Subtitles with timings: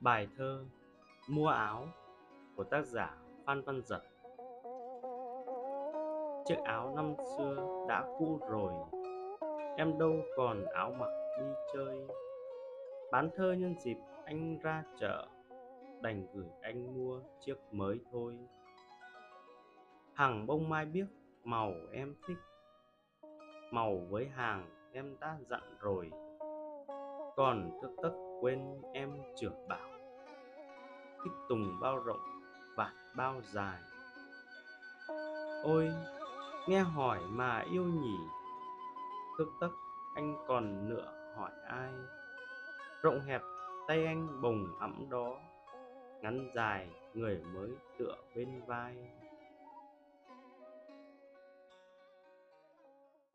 [0.00, 0.64] Bài thơ
[1.28, 1.86] Mua áo
[2.56, 4.02] của tác giả Phan Văn Dật
[6.46, 8.72] Chiếc áo năm xưa đã cũ rồi,
[9.76, 12.06] Em đâu còn áo mặc đi chơi.
[13.12, 15.26] Bán thơ nhân dịp anh ra chợ,
[16.02, 18.38] Đành gửi anh mua chiếc mới thôi.
[20.14, 21.06] Hàng bông mai biếc
[21.44, 22.38] màu em thích,
[23.70, 26.10] Màu với hàng em đã dặn rồi.
[27.36, 29.85] Còn thức tất quên em trưởng bảo
[31.26, 32.40] thích tùng bao rộng
[32.76, 33.78] và bao dài.
[35.62, 35.92] Ôi,
[36.68, 38.16] nghe hỏi mà yêu nhỉ?
[39.38, 39.70] Thức tấc
[40.14, 41.90] anh còn nữa hỏi ai?
[43.02, 43.42] Rộng hẹp,
[43.88, 45.38] tay anh bồng ẵm đó,
[46.22, 48.96] ngắn dài, người mới tựa bên vai.